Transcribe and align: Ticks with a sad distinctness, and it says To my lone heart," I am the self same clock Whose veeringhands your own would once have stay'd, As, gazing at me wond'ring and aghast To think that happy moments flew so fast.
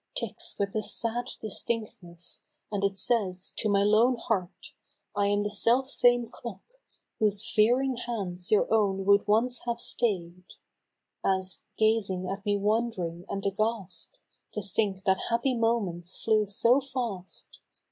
Ticks 0.17 0.55
with 0.57 0.73
a 0.75 0.81
sad 0.81 1.27
distinctness, 1.41 2.41
and 2.71 2.83
it 2.83 2.97
says 2.97 3.53
To 3.57 3.69
my 3.69 3.83
lone 3.83 4.15
heart," 4.15 4.71
I 5.15 5.27
am 5.27 5.43
the 5.43 5.51
self 5.51 5.85
same 5.91 6.27
clock 6.27 6.63
Whose 7.19 7.43
veeringhands 7.53 8.49
your 8.49 8.65
own 8.73 9.05
would 9.05 9.27
once 9.27 9.59
have 9.65 9.79
stay'd, 9.79 10.55
As, 11.23 11.67
gazing 11.77 12.27
at 12.27 12.43
me 12.47 12.57
wond'ring 12.57 13.25
and 13.29 13.45
aghast 13.45 14.17
To 14.55 14.61
think 14.63 15.03
that 15.03 15.25
happy 15.29 15.53
moments 15.53 16.15
flew 16.19 16.47
so 16.47 16.81
fast. 16.81 17.59